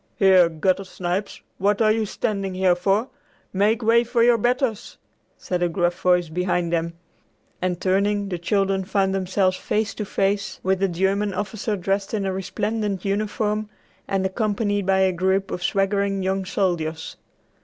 [0.15, 3.09] "Here, gutter snipes, what are you standing here for?
[3.53, 4.97] Make way for your betters!"
[5.37, 6.93] said a gruff voice behind them,
[7.61, 12.25] and, turning, the children found themselves face to face with a German officer dressed in
[12.25, 13.69] a resplendent uniform
[14.07, 17.17] and accompanied by a group of swaggering young soldiers.